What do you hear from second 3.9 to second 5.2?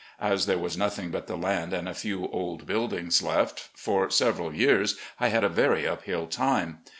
several years